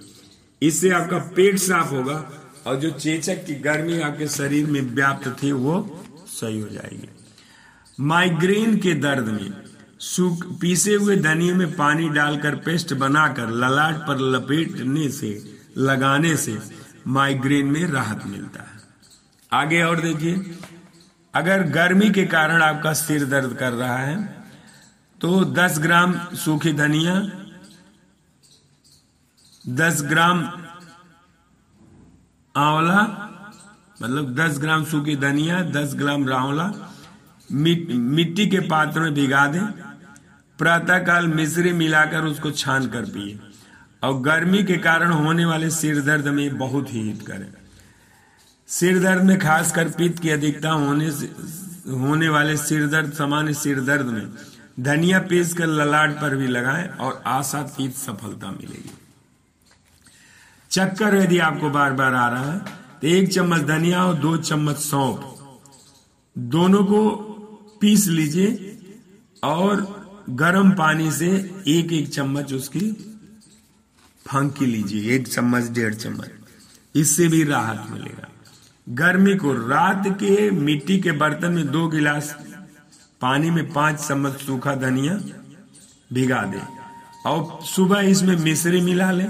इससे 0.62 0.90
आपका 0.90 1.18
पेट 1.18 1.58
साफ़ 1.58 1.90
होगा 1.90 2.32
और 2.68 2.76
जो 2.76 2.92
चेचक 2.92 3.46
की 3.46 3.56
गर्मी 3.56 4.00
आपके 4.02 4.28
शरीर 4.28 4.66
में 4.66 4.82
व्याप्त 4.82 5.44
थी, 5.44 5.52
वो 5.52 6.06
सही 6.28 6.60
हो 6.60 6.70
जाएगी। 6.70 7.10
माइग्रेन 8.00 8.78
के 8.78 8.94
दर्द 8.94 9.26
में 9.26 9.54
सूख, 10.00 10.60
पीसे 10.62 10.96
हुए 10.96 11.16
धनिए 11.16 11.54
में 11.54 11.76
पानी 11.76 12.10
डालकर 12.10 12.56
पेस्ट 12.56 12.94
बनाकर 12.94 13.50
ललाट 13.50 13.96
पर 13.96 14.18
लपेटने 14.20 15.10
से, 15.10 15.44
लगाने 15.78 16.38
से 16.38 16.58
माइग्रेन 17.08 17.66
में 17.66 17.88
राहत 17.88 18.24
मिलता 18.28 18.62
है। 18.62 18.80
आगे 19.52 19.84
और 19.84 20.02
देखिए, 20.02 20.58
अगर 21.36 21.64
गर्मी 21.64 22.10
के 22.10 22.26
कारण 22.26 22.62
आपका 22.62 22.94
सिर 22.94 23.26
दर्द 23.26 23.54
कर 23.54 23.72
रहा 23.72 23.98
है 23.98 24.35
तो 25.22 25.30
10 25.54 25.78
ग्राम 25.80 26.14
सूखी 26.36 26.72
धनिया 26.74 27.14
10 29.76 30.02
ग्राम 30.04 30.40
आंवला 32.56 33.02
मतलब 34.02 34.34
10 34.36 34.58
ग्राम 34.60 34.84
सूखी 34.86 35.16
धनिया 35.16 35.62
10 35.72 35.94
ग्राम 35.96 36.28
रावला 36.28 36.72
मिट्टी 37.50 38.48
के 38.48 38.60
पात्र 38.68 39.00
में 39.00 39.14
भिगा 39.14 39.46
दें। 39.48 39.66
प्रातःकाल 40.60 41.28
मिश्री 41.28 41.72
मिलाकर 41.74 42.26
उसको 42.26 42.52
छान 42.54 42.88
कर 42.88 43.06
पिए। 43.06 43.40
और 44.04 44.20
गर्मी 44.22 44.64
के 44.64 44.78
कारण 44.78 45.12
होने 45.12 45.46
वाले 45.46 45.70
सिर 45.70 46.02
दर्द 46.02 46.28
में 46.28 46.58
बहुत 46.58 46.94
ही 46.94 47.02
हित 47.02 47.22
करें। 47.28 47.54
सिर 48.70 49.00
दर्द 49.00 49.24
में 49.24 49.38
खासकर 49.40 49.90
पित्त 49.90 50.22
की 50.22 50.30
अधिकता 50.30 50.72
होने 50.72 51.12
से, 51.12 51.26
होने 51.88 52.30
वाले 52.30 52.58
सिर 52.58 52.88
दर्द, 52.88 53.14
सामान्य 53.14 53.54
सिर 53.54 53.82
दर्द 53.82 54.06
में 54.06 54.28
धनिया 54.78 55.20
पीस 55.20 55.54
कर 55.54 55.68
ललाट 55.68 56.12
पर 56.12 56.36
भी 56.36 56.48
लगाएँ 56.48 56.88
और 56.88 57.22
आशातीत 57.26 57.96
सफलता 57.96 58.52
मिलेगी। 58.52 58.92
चक्कर 60.72 61.16
यदि 61.16 61.38
आपको 61.40 61.70
बार 61.70 61.94
बार 61.94 62.14
आ 62.14 62.28
रहा 62.30 62.52
है 62.52 62.60
तो 63.02 63.08
एक 63.08 63.32
चम्मच 63.34 63.62
धनिया 63.62 64.04
और 64.06 64.16
दो 64.16 64.36
चम्मच 64.38 64.78
सौंप। 64.78 65.32
दोनों 66.36 66.84
को 66.86 67.10
पीस 67.82 68.08
लीजिए 68.08 68.78
और 69.44 69.84
गर्म 70.30 70.72
पानी 70.72 71.12
से 71.12 71.30
एक 71.68 71.94
एक 71.94 72.10
चम्मच 72.14 72.54
उसकी 72.54 72.92
फांकी 74.26 74.66
लीजिए, 74.66 75.16
एक 75.16 75.28
चम्मच, 75.28 75.70
डेढ़ 75.70 75.94
चम्मच। 75.94 76.30
इससे 76.96 77.28
भी 77.28 77.44
राहत 77.44 77.86
मिलेगा। 77.92 78.28
गर्मी 78.88 79.36
को 79.36 79.54
रात 79.68 80.04
के 80.20 80.50
मिट्टी 80.52 81.00
के 81.00 81.12
बर्तन 81.12 81.52
में 81.52 81.72
दो 81.72 81.88
गिलास 81.88 82.36
पानी 83.26 83.52
में 83.52 83.74
पाँच 83.74 84.08
चम्मच 84.08 84.34
सूखा 84.34 84.76
धनिया 84.76 85.14
भिगा 86.14 86.42
दे। 86.42 86.62
और 87.30 87.60
सुबह 87.64 88.00
इसमें 88.00 88.36
मिश्री 88.36 88.82
मिला 88.82 89.12
ले। 89.12 89.24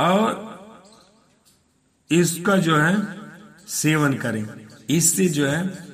और 0.00 0.52
इसका 2.10 2.56
जो 2.56 2.76
है, 2.76 3.20
सेवन 3.68 4.14
करें। 4.14 4.46
इससे 4.90 5.28
जो 5.28 5.46
है, 5.46 5.88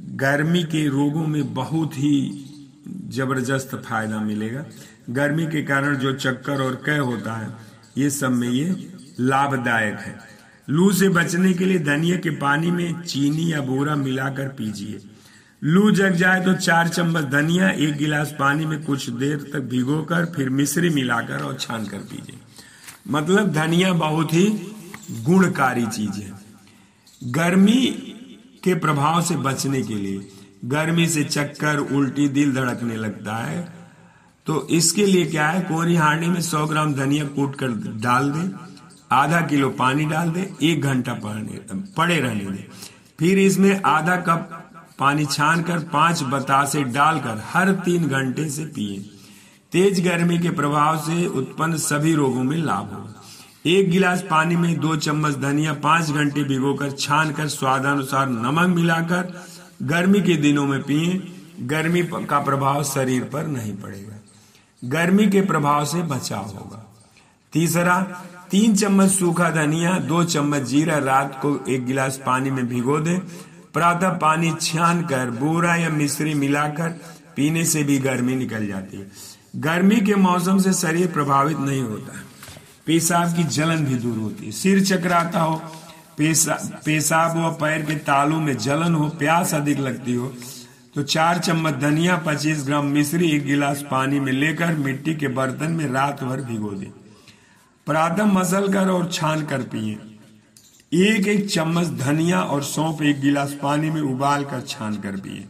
गर्मी 0.00 0.64
के 0.64 0.88
रोगों 0.88 1.26
में 1.26 1.54
बहुत 1.54 1.92
ही 1.94 2.44
ज़बरदस्त 3.08 3.74
फ़ायदा 3.74 4.20
मिलेगा। 4.20 4.64
गर्मी 5.10 5.46
के 5.46 5.62
कारण 5.62 5.96
जो 5.96 6.12
चक्कर 6.12 6.62
और 6.62 6.74
कह 6.74 6.98
होता 6.98 7.34
है, 7.34 7.52
ये 7.98 8.10
सब 8.10 8.30
में 8.30 8.50
ये 8.50 8.92
लाभदायक 9.20 9.98
है। 9.98 10.18
लू 10.70 10.92
से 10.92 11.08
बचने 11.08 11.52
के 11.52 11.64
लिए 11.64 11.78
धनिया 11.78 12.16
के 12.16 12.30
पानी 12.30 12.70
में 12.70 13.02
चीनी 13.02 13.52
या 13.52 13.60
बोरा 13.60 13.96
मिलाकर 13.96 14.48
पीजिए। 14.48 15.00
लू 15.64 15.90
जग 15.90 16.12
जाए 16.12 16.40
तो 16.44 16.52
चार 16.54 16.88
चम्मच 16.88 17.24
धनिया, 17.24 17.68
एक 17.68 17.96
गिलास 17.96 18.34
पानी 18.38 18.66
में 18.66 18.82
कुछ 18.84 19.08
देर 19.10 19.36
तक 19.52 19.60
भिगोकर 19.60 20.24
फिर 20.26 20.48
मिश्री 20.50 20.90
मिलाकर 20.90 21.42
और 21.42 21.56
छान 21.60 21.84
कर 21.84 21.98
पीजिए। 22.00 22.38
मतलब 23.08 23.52
धनिया 23.52 23.92
बहुत 23.92 24.32
ही 24.34 24.44
गुणकारी 25.22 25.86
चीज़ 25.86 26.20
है। 26.20 26.32
गर्मी 27.22 27.86
के 28.64 28.74
प्रभाव 28.74 29.22
से 29.22 29.36
बचने 29.36 29.82
के 29.82 29.94
लिए, 29.94 30.28
गर्मी 30.64 31.06
से 31.08 31.24
चक्कर, 31.24 31.78
उल्टी 31.78 32.28
दिल 32.28 32.52
धड़कने 32.54 32.96
लगता 32.96 33.36
है। 33.36 33.62
तो 34.46 34.66
इसके 34.70 35.06
लिए 35.06 35.24
क्या 35.26 35.46
है, 35.48 35.60
कोरी 35.60 35.96
हांडी 35.96 36.26
में 36.26 36.40
100 36.40 36.66
ग्राम 36.66 36.94
धनिया 36.94 37.24
कूट 37.26 37.56
कर 37.56 37.68
डाल 38.02 38.30
दें, 38.30 38.50
आधा 39.12 39.40
किलो 39.40 39.70
पानी 39.70 40.04
डाल 40.04 40.30
दे, 40.30 40.50
एक 40.62 40.82
घंटा 40.82 41.14
पड़े 41.96 42.20
रहने 42.20 42.44
दे। 42.44 42.68
फिर 43.18 43.38
इसमें 43.38 43.80
आधा 43.82 44.16
कप 44.18 44.60
पानी 44.98 45.24
छान 45.26 45.62
कर 45.62 45.78
पाँच 45.92 46.22
बतासे 46.22 46.82
डालकर 46.84 47.42
हर 47.46 47.72
तीन 47.84 48.06
घंटे 48.08 48.48
से 48.48 48.64
पिए। 48.64 48.98
तेज 49.72 50.00
गर्मी 50.06 50.38
के 50.38 50.50
प्रभाव 50.50 50.98
से 50.98 51.26
उत्पन्न 51.26 51.76
सभी 51.76 52.14
रोगों 52.14 52.42
में 52.44 52.56
लाभ 52.56 52.92
हो। 52.92 53.08
एक 53.70 53.90
गिलास 53.90 54.22
पानी 54.22 54.56
में 54.56 54.78
दो 54.80 54.96
चम्मच 54.96 55.34
धनिया 55.34 55.72
पाँच 55.74 56.10
घंटे 56.10 56.44
भिगोकर 56.44 56.90
छान 56.90 57.32
कर 57.32 57.48
स्वादानुसार 57.48 58.28
नमक 58.28 58.74
मिलाकर 58.76 59.32
गर्मी 59.82 60.20
के 60.20 60.36
दिनों 60.36 60.66
में 60.66 60.82
पिए। 60.82 61.22
गर्मी 61.60 62.02
का 62.02 62.38
प्रभाव 62.38 62.82
शरीर 62.84 63.24
पर 63.24 63.46
नहीं 63.46 63.72
पड़ेगा। 63.76 64.20
गर्मी 64.82 65.26
के 65.26 65.40
प्रभाव 65.40 65.84
से 65.84 66.02
बचाव 66.02 66.44
होगा। 66.44 66.84
तीसरा, 67.52 68.00
तीन 68.50 68.74
चम्मच 68.76 69.10
सूखा 69.10 69.50
धनिया, 69.50 69.98
दो 69.98 70.24
चम्मच 70.24 70.62
जीरा 70.62 70.98
रात 70.98 71.38
को 71.42 71.64
एक 71.68 71.86
गिलास 71.86 72.20
पानी 72.26 72.50
में 72.50 72.66
भिगो 72.68 72.98
दे। 73.00 73.20
प्रातः 73.74 74.10
पानी 74.18 74.52
छान 74.60 75.02
कर 75.02 75.30
बोरा 75.30 75.74
या 75.76 75.88
मिश्री 75.90 76.34
मिलाकर 76.34 76.88
पीने 77.36 77.64
से 77.64 77.82
भी 77.82 77.98
गर्मी 77.98 78.34
निकल 78.36 78.66
जाती 78.66 78.96
है। 78.96 79.06
गर्मी 79.60 80.00
के 80.00 80.14
मौसम 80.16 80.58
से 80.58 80.72
शरीर 80.72 81.06
प्रभावित 81.06 81.58
नहीं 81.58 81.82
होता। 81.82 82.20
पेशाब 82.86 83.34
की 83.36 83.44
जलन 83.44 83.84
भी 83.84 83.94
दूर 83.94 84.18
होती 84.18 84.46
है। 84.46 84.52
सिर 84.52 84.84
चकराता 84.84 85.40
हो 85.40 85.62
पेशा, 86.18 86.58
पेशाब 86.84 87.36
व 87.36 87.50
पैर 87.60 87.82
के 87.82 87.94
तालू 88.02 88.40
में 88.40 88.56
जलन 88.58 88.94
हो 88.94 89.08
प्यास 89.18 89.54
अधिक 89.54 89.78
लगती 89.80 90.14
हो 90.14 90.32
तो 90.94 91.02
चार 91.04 91.38
चम्मच 91.38 91.74
धनिया 91.74 92.16
पच्चीस 92.16 92.62
ग्राम 92.66 92.86
मिश्री 92.86 93.30
एक 93.30 93.44
गिलास 93.46 93.82
पानी 93.90 94.20
में 94.20 94.32
लेकर 94.32 94.74
मिट्टी 94.76 95.14
के 95.14 95.28
बर्तन 95.28 95.72
में 95.72 95.86
रात 95.86 96.22
भर 96.22 96.40
भिगो 96.42 96.70
दे। 96.70 96.90
प्रातः 97.86 98.24
मसल 98.24 98.72
कर 98.72 98.88
और 98.88 99.08
छान 99.12 99.44
कर 99.46 99.62
पिए। 99.72 99.98
एक 100.94 101.28
एक 101.28 101.50
चम्मच 101.50 101.86
धनिया 101.86 102.40
और 102.40 102.62
सौंप 102.62 103.02
एक 103.02 103.20
गिलास 103.20 103.56
पानी 103.62 103.90
में 103.90 104.00
उबाल 104.00 104.44
कर 104.44 104.60
छान 104.60 104.96
कर 104.96 105.16
पिए। 105.16 105.44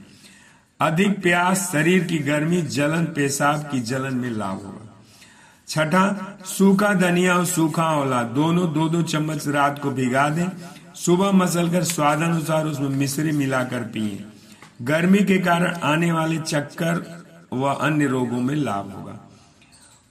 अधिक 0.81 1.23
प्यास 1.23 1.71
शरीर 1.73 2.05
की 2.05 2.19
गर्मी, 2.19 2.63
जलन, 2.63 3.05
पेशाब 3.05 3.61
की 3.61 3.81
जलन 3.81 4.15
में 4.15 4.31
लाभ 4.31 4.57
होगा। 4.57 5.05
छठा, 5.69 6.39
सूखा 6.45 6.95
धनिया 6.95 7.37
और 7.37 7.45
सूखा 7.45 7.85
औला 7.85 8.23
दोनों 8.23 8.73
दो 8.73 8.89
दो 8.89 9.03
चम्मच 9.03 9.49
रात 9.49 9.79
को 9.83 9.91
भिगा 9.91 10.29
दें। 10.29 10.49
सुबह 10.95 11.33
मसल 11.33 11.71
कर 11.71 11.85
स्वाद 11.85 12.23
अनुसार 12.23 12.67
उसमें 12.67 12.89
मिश्री 12.89 13.33
मिलाकर 13.33 13.81
पिए। 13.81 14.25
गर्मी 14.83 15.19
के 15.19 15.39
कारण 15.39 15.75
आने 15.75 16.13
वाले 16.13 16.39
चक्कर 16.39 17.25
व 17.53 17.63
अन्य 17.63 18.07
रोगों 18.07 18.41
में 18.41 18.55
लाभ 18.55 18.93
होगा। 18.97 19.31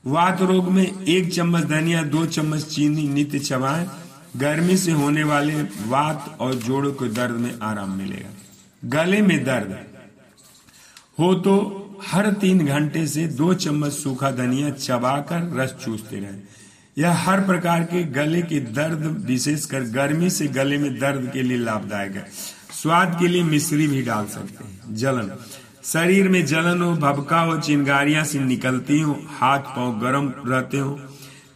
वात 0.06 0.42
रोग 0.42 0.70
में 0.72 1.04
एक 1.04 1.34
चम्मच 1.34 1.64
धनिया, 1.64 2.04
दो 2.04 2.26
चम्मच 2.26 2.64
चीनी 2.64 3.08
नित्य 3.08 3.40
चबाएँ। 3.40 4.03
गर्मी 4.38 4.78
से 4.78 4.92
होने 4.92 5.24
वाले 5.24 5.62
वात 5.88 6.38
और 6.40 6.54
जोड़ों 6.56 6.92
के 6.92 7.10
दर्द 7.10 7.32
में 7.32 7.60
आराम 7.60 7.98
मिलेगा। 7.98 8.30
गले 8.86 9.22
में 9.22 9.44
दर्द 9.44 9.78
हो 11.20 11.34
तो 11.36 11.80
हर 12.08 12.32
तीन 12.32 12.66
घंटे 12.66 13.08
से 13.08 13.28
दो 13.28 13.54
चम्मच 13.54 13.92
सूखा 13.92 14.32
धनिया 14.32 14.70
चबाकर 14.70 15.56
रस 15.56 15.76
चूसते 15.86 16.20
रहें। 16.20 16.44
यह 16.98 17.12
हर 17.12 17.42
प्रकार 17.42 17.84
के 17.84 18.04
गले 18.04 18.42
के 18.42 18.60
दर्द, 18.60 19.24
विशेषकर 19.26 19.82
गर्मी 19.82 20.30
से 20.30 20.48
गले 20.48 20.78
में 20.78 21.00
दर्द 21.00 21.30
के 21.34 21.42
लिए 21.42 21.58
लाभदायक 21.58 22.16
है। 22.16 22.28
स्वाद 22.82 23.18
के 23.20 23.28
लिए 23.28 23.44
मिश्री 23.44 23.88
भी 23.88 24.02
डाल 24.02 24.26
सकते 24.26 24.64
हैं। 24.64 24.96
जलन। 24.96 25.32
शरीर 25.84 26.30
में 26.30 26.46
जलन 26.46 26.82
हो, 26.82 26.94
भबका 26.94 27.40
हो, 27.40 27.60
चिंगारियाँ 27.60 28.26
से 28.26 28.40
निकलती 28.40 29.00
हो, 29.00 29.20
हाथ 29.28 29.60
पाँव 29.60 30.00
गर्म 30.00 30.34
रहते 30.46 30.78
हो 30.78 31.00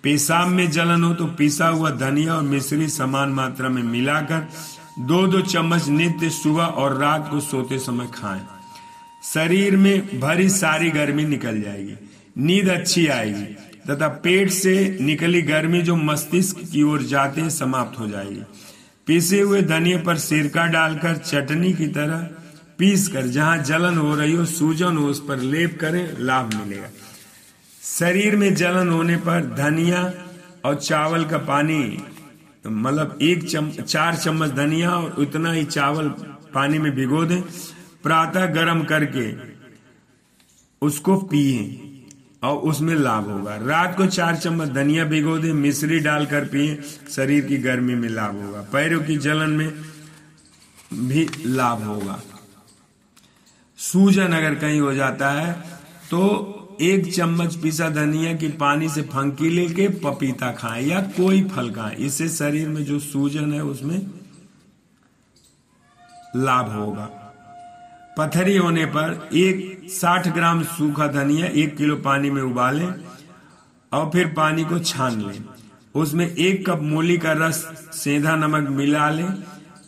पेशाब 0.08 0.48
में 0.48 0.70
जलन 0.72 1.04
हो 1.04 1.14
तो 1.14 1.26
पिसा 1.28 1.68
हुआ 1.68 1.90
धनिया 1.92 2.34
और 2.34 2.44
मिश्री 2.44 2.88
समान 2.90 3.30
मात्रा 3.30 3.70
में 3.70 3.82
मिलाकर 3.84 4.48
दो 5.00 5.26
दो 5.28 5.40
चम्मच 5.44 5.88
नित्य 5.88 6.30
सुबह 6.30 6.64
और 6.64 6.96
रात 6.98 7.28
को 7.32 7.40
सोते 7.40 7.80
समय 7.80 8.08
खाएँ। 8.16 8.42
शरीर 9.24 9.76
में 9.78 10.20
भरी 10.20 10.50
सारी 10.50 10.90
गर्मी 10.90 11.26
निकल 11.26 11.62
जाएगी, 11.62 11.96
नींद 12.38 12.70
अच्छी 12.70 13.08
आएगी, 13.08 13.44
तथा 13.90 14.08
पेट 14.24 14.50
से 14.50 14.98
निकली 15.02 15.42
गर्मी 15.42 15.82
जो 15.82 15.96
मस्तिष्क 15.96 16.62
की 16.72 16.84
ओर 16.84 17.04
जाते 17.04 17.42
ही 17.42 17.50
समाप्त 17.50 18.00
हो 18.00 18.08
जाएगी। 18.08 18.42
पीसे 19.08 19.42
हुए 19.42 19.62
धनिया 19.62 19.98
पर 19.98 20.18
सिरका 20.18 20.66
डालकर 20.68 21.18
चटनी 21.18 21.74
की 21.74 21.88
तरह 21.88 22.28
पीस 22.78 23.08
कर 23.08 23.28
जहाँ 23.28 23.58
जलन 23.58 23.98
हो 23.98 24.16
रही 24.16 24.34
हो, 24.34 24.46
सूजन 24.46 24.98
हो, 24.98 25.08
उस 25.08 25.20
पर 25.28 25.38
लेप 25.38 25.78
करें, 25.82 26.18
लाभ 26.20 26.54
मिलेगा। 26.54 26.90
शरीर 27.88 28.36
में 28.36 28.54
जलन 28.56 28.90
होने 28.90 29.16
पर 29.18 29.46
धनिया 29.56 30.02
और 30.66 30.76
चावल 30.76 31.26
का 31.26 31.38
पानी 31.38 32.04
मतलब 32.68 33.18
एक 33.22 33.44
चम, 33.50 33.70
चार 33.72 34.16
चम्मच 34.16 34.50
धनिया 34.50 34.90
और 34.90 35.12
उतना 35.12 35.52
ही 35.52 35.64
चावल 35.66 36.10
पानी 36.54 36.80
में 36.80 36.92
भिगो 36.96 37.24
दें 37.26 37.42
प्रातः 38.04 38.46
गर्म 38.46 38.84
करके 38.84 39.26
उसको 40.82 41.16
पिए 41.18 41.84
और 42.44 42.58
उसमें 42.58 42.94
लाभ 42.96 43.30
होगा। 43.32 43.56
रात 43.56 43.98
को 43.98 44.06
चार 44.08 44.36
चम्मच 44.36 44.70
धनिया 44.70 45.06
भिगो 45.06 45.38
दे 45.38 45.54
मिश्री 45.54 46.00
डालकर 46.00 46.46
पिए 46.46 46.82
शरीर 47.10 47.46
की 47.46 47.58
गर्मी 47.58 47.96
में 47.96 48.10
लाभ 48.10 48.36
होगा। 48.36 48.62
पैरों 48.74 49.02
की 49.04 49.18
जलन 49.18 49.50
में 49.50 49.72
भी 50.94 51.28
लाभ 51.46 51.84
होगा। 51.84 52.22
सूजन 53.80 54.34
अगर 54.34 54.56
कहीं 54.56 54.80
हो 54.82 54.94
जाता 54.94 55.30
है 55.32 55.54
तो 56.12 56.57
एक 56.82 57.14
चम्मच 57.14 57.56
पिसा 57.56 57.90
धनिया 57.90 58.34
की 58.34 58.48
पानी 58.58 58.90
से 58.90 59.02
फंकी 59.02 59.50
लेके 59.50 59.88
पपीता 60.00 60.52
खाएँ 60.52 60.86
या 60.88 61.00
कोई 61.02 61.44
फल 61.44 61.72
खाएँ। 61.72 61.96
इससे 61.96 62.28
शरीर 62.30 62.68
में 62.70 62.84
जो 62.86 63.00
सूजन 63.00 63.54
है, 63.54 63.64
उसमें 63.64 63.98
लाभ 66.36 66.70
होगा। 66.72 67.06
पथरी 68.18 68.58
होने 68.58 68.86
पर 68.86 69.30
एक 69.34 69.90
साठ 69.90 70.28
ग्राम 70.28 70.64
सूखा 70.64 71.08
धनिया 71.08 71.48
एक 71.48 71.76
किलो 71.78 71.96
पानी 71.96 72.30
में 72.30 72.42
उबालें 72.42 72.88
और 73.92 74.10
फिर 74.10 74.28
पानी 74.28 74.64
को 74.66 74.80
छान 74.80 75.22
लें। 75.22 75.44
उसमें 75.96 76.28
एक 76.28 76.66
कप 76.70 76.82
मूली 76.82 77.18
का 77.18 77.32
रस, 77.32 77.64
सेंधा 77.94 78.36
नमक 78.36 78.70
मिला 78.70 79.10
लें 79.10 79.30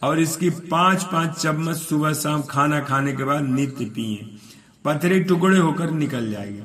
और 0.04 0.20
इसकी 0.20 0.50
पाँच 0.50 1.04
पाँच 1.04 1.42
चम्मच 1.42 1.78
सुबह 1.78 2.14
शाम 2.14 2.42
खाना 2.42 2.80
खाने 2.80 3.14
के 3.14 3.24
बाद 3.24 3.50
नित्य 3.50 3.86
पिए। 3.86 4.39
पथरी 4.86 5.20
टुकड़े 5.20 5.58
होकर 5.58 5.92
निकल 5.92 6.32
जाएगी। 6.32 6.62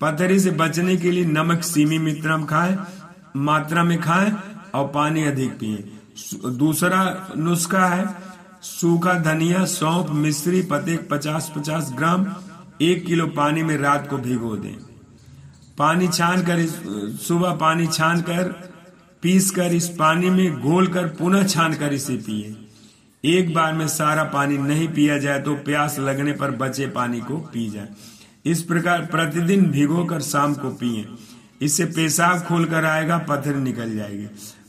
पथरी 0.00 0.38
से 0.40 0.50
बचने 0.50 0.96
के 0.96 1.10
लिए 1.10 1.24
नमक 1.24 1.62
सीमी 1.62 1.98
मित्रम 1.98 2.44
खाए, 2.44 2.76
मात्रा 3.36 3.84
में 3.84 4.00
खाएँ 4.00 4.32
और 4.74 4.86
पानी 4.88 5.22
अधिक 5.24 5.50
पिए। 5.50 5.92
दूसरा 6.50 7.28
नुस्खा 7.36 7.86
है, 7.86 8.16
सूखा 8.62 9.14
धनिया, 9.14 9.64
सौंफ, 9.64 10.10
मिश्री 10.10 10.62
पते 10.62 10.96
पचास 10.96 11.52
पचास 11.56 11.92
ग्राम, 11.96 12.26
एक 12.82 13.06
किलो 13.06 13.26
पानी 13.26 13.62
में 13.62 13.76
रात 13.78 14.08
को 14.10 14.18
भिगो 14.18 14.56
दें। 14.56 14.74
पानी 15.78 16.08
छान 16.08 16.42
कर 16.42 16.66
सुबह 17.22 17.54
पानी 17.54 17.86
छान 17.86 18.20
कर 18.20 18.48
पीस 19.22 19.50
कर 19.50 19.74
इस 19.74 19.88
पानी 19.88 20.30
में 20.30 20.60
घोल 20.60 20.86
कर 20.86 21.06
पुनः 21.08 21.46
छान 21.46 21.74
कर 21.74 21.92
इसे 21.92 22.16
पिए। 22.16 22.65
एक 23.26 23.52
बार 23.54 23.72
में 23.72 23.86
सारा 23.88 24.24
पानी 24.24 24.58
नहीं 24.58 24.88
पिया 24.88 25.18
जाए 25.18 25.40
तो 25.42 25.54
प्यास 25.64 25.98
लगने 25.98 26.32
पर 26.32 26.50
बचे 26.56 26.86
पानी 26.88 27.20
को 27.20 27.36
पी 27.52 27.68
जाए। 27.70 27.88
इस 28.46 28.62
प्रकार 28.62 29.06
प्रतिदिन 29.06 29.64
भिगो 29.70 30.04
कर 30.04 30.20
शाम 30.22 30.54
को 30.54 30.70
पिए। 30.72 31.06
इससे 31.60 31.84
पेशाब 31.86 32.40
खोल 32.40 32.64
कर 32.64 32.84
आएगा, 32.84 33.18
पत्थर 33.18 33.54
निकल 33.56 33.96
जाएगी। 33.96 34.26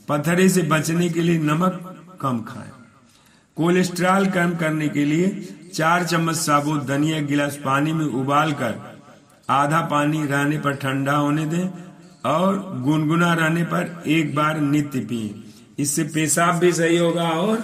पत्थरे 0.08 0.48
से 0.48 0.62
बचने 0.64 1.08
के 1.08 1.22
लिए 1.22 1.38
नमक 1.38 2.18
कम 2.20 2.40
खाएँ। 2.40 2.70
कोलेस्ट्रॉल 3.56 4.26
कम 4.26 4.54
करने 4.56 4.88
के 4.88 5.04
लिए 5.04 5.28
चार 5.74 6.04
चम्मच 6.04 6.36
साबुत 6.36 6.86
धनिया 6.86 7.20
गिलास 7.22 7.56
पानी 7.56 7.92
में 7.92 8.04
उबाल 8.04 8.52
कर 8.52 8.74
आधा 9.48 9.80
पानी 9.80 10.24
रहने 10.26 10.58
पर 10.58 10.74
ठंडा 10.74 11.12
होने 11.12 11.44
दें 11.46 11.68
और 12.24 12.58
गुनगुना 12.80 13.32
रहने 13.34 13.64
पर 13.64 14.02
एक 14.08 14.34
बार 14.34 14.60
नित्य 14.60 15.00
पिए। 15.00 15.34
इससे 15.78 16.02
पेशाब 16.04 16.54
भी 16.54 16.72
सही 16.72 16.96
होगा 16.96 17.28
और 17.30 17.56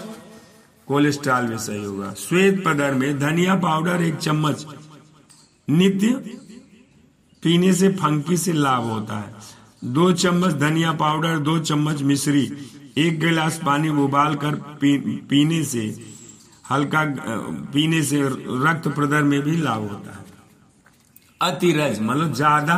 कोलेस्ट्रॉल 0.89 1.47
भी 1.47 1.59
सही 1.59 1.85
होगा। 1.85 2.13
श्वेत 2.19 2.63
पदर 2.67 2.95
में 2.95 3.19
धनिया 3.19 3.55
पाउडर 3.59 4.03
एक 4.03 4.17
चम्मच। 4.17 4.67
नित्य 5.69 6.09
पीने 7.43 7.73
से 7.73 7.89
फंकी 7.95 8.37
से 8.37 8.53
लाभ 8.55 8.83
होता 8.85 9.19
है। 9.19 9.93
दो 9.93 10.13
चम्मच 10.15 10.53
धनिया 10.57 10.93
पाउडर 10.95 11.39
दो 11.41 11.59
चम्मच 11.61 12.03
मिश्री 12.03 12.45
एक 12.99 13.19
गिलास 13.21 13.61
पानी 13.67 13.89
उबाल 13.89 14.35
कर 14.37 14.55
पी, 14.55 14.97
पीने 15.21 15.63
से 15.65 15.85
हल्का 16.65 17.05
पीने 17.73 18.03
से 18.03 18.21
रक्त 18.65 18.89
प्रदर 18.91 19.23
में 19.23 19.41
भी 19.43 19.57
लाभ 19.57 19.83
होता 19.83 20.13
है। 20.13 20.23
अतिरज 21.41 22.01
मतलब 22.03 22.35
ज़्यादा 22.35 22.77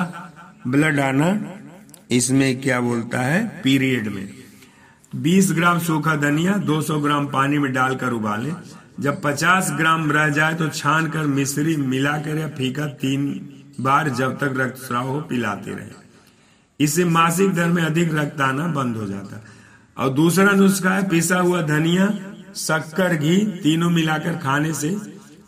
ब्लड 0.67 1.01
आना 1.01 1.29
इसमें 2.11 2.61
क्या 2.61 2.81
बोलता 2.81 3.21
है? 3.21 3.47
पीरियड 3.63 4.09
में। 4.09 4.29
20 5.17 5.53
ग्राम 5.53 5.79
सूखा 5.79 6.17
धनिया 6.17 6.57
200 6.57 7.01
ग्राम 7.01 7.27
पानी 7.27 7.59
में 7.59 7.73
डालकर 7.73 8.13
उबालें। 8.13 8.55
जब 9.01 9.23
50 9.23 9.71
ग्राम 9.71 10.13
रह 10.13 10.29
जाए 10.29 10.55
तो 10.55 10.69
छान 10.69 11.07
कर 11.07 11.27
मिश्री 11.27 11.77
मिलाकर 11.77 12.37
या 12.37 12.49
फीका 12.49 12.87
तीन 12.87 13.49
बार 13.81 14.09
जब 14.09 14.39
तक 14.39 14.55
रक्तस्राव 14.57 15.09
हो, 15.09 15.21
पिलाते 15.21 15.71
रहे। 15.71 15.89
इससे 16.81 17.05
मासिक 17.05 17.55
दर 17.55 17.67
में 17.67 17.83
अधिक 17.83 18.15
रक्त 18.15 18.41
आना 18.41 18.67
बंद 18.67 18.97
हो 18.97 19.07
जाता। 19.07 19.45
और 19.99 20.09
दूसरा 20.11 20.53
नुस्खा 20.53 20.91
है, 20.91 21.09
पिसा 21.09 21.37
हुआ 21.37 21.63
धनिया, 21.63 22.07
शक्कर, 22.57 23.17
घी 23.17 23.37
तीनों 23.37 23.91
मिलाकर 23.91 24.33
खाने 24.33 24.75
से 24.75 24.97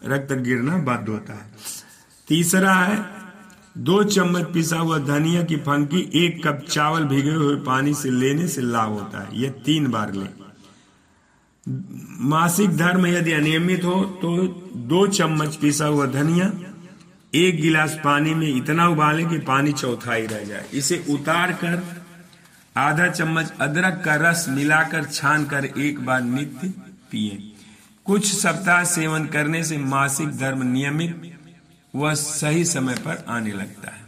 रक्त 0.06 0.32
गिरना 0.32 0.76
बंद 0.76 1.08
होता 1.08 1.32
है। 1.32 1.50
तीसरा 2.28 2.74
है 2.74 3.17
दो 3.78 4.02
चम्मच 4.04 4.44
पिसा 4.52 4.76
हुआ 4.76 4.98
धनिया 4.98 5.42
की 5.42 5.56
फंकी, 5.58 6.00
एक 6.16 6.46
कप 6.46 6.64
चावल 6.68 7.04
भिगे 7.04 7.30
हुए 7.32 7.54
पानी 7.62 7.94
से 7.94 8.10
लेने 8.10 8.48
से 8.48 8.62
लाभ 8.62 8.90
होता 8.90 9.22
है। 9.22 9.40
यह 9.40 9.50
तीन 9.66 9.86
बार 9.86 10.12
ले। 10.14 10.26
मासिक 12.28 12.76
धर्म 12.76 13.06
यदि 13.06 13.32
अनियमित 13.32 13.84
हो 13.84 14.02
तो 14.22 14.36
दो 14.88 15.06
चम्मच 15.08 15.56
पिसा 15.56 15.86
हुआ 15.86 16.06
धनिया, 16.08 16.50
एक 17.34 17.60
गिलास 17.62 17.98
पानी 18.04 18.34
में 18.34 18.48
इतना 18.48 18.88
उबाले 18.88 19.24
कि 19.24 19.38
पानी 19.44 19.72
चौथाई 19.74 20.26
रह 20.26 20.44
जाए। 20.44 20.66
इसे 20.74 21.04
उतार 21.10 21.52
कर 21.54 21.82
आधा 22.76 23.06
चम्मच 23.08 23.52
अदरक 23.60 24.02
का 24.04 24.14
रस 24.20 24.46
मिलाकर 24.48 25.04
छान 25.04 25.44
कर 25.44 25.64
एक 25.64 26.04
बार 26.06 26.22
नित्य 26.22 26.68
पिए। 27.12 27.38
कुछ 28.06 28.32
सप्ताह 28.32 28.84
सेवन 28.86 29.26
करने 29.26 29.62
से 29.64 29.78
मासिक 29.78 30.36
धर्म 30.38 30.62
नियमित 30.66 31.37
व 31.94 32.14
सही 32.14 32.64
समय 32.64 32.94
पर 32.94 33.24
आने 33.28 33.52
लगता 33.52 33.90
है। 33.90 34.07